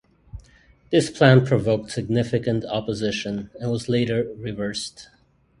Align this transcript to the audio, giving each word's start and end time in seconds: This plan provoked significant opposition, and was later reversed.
This 0.91 1.11
plan 1.11 1.45
provoked 1.45 1.91
significant 1.91 2.65
opposition, 2.65 3.51
and 3.59 3.69
was 3.69 3.87
later 3.87 4.33
reversed. 4.35 5.09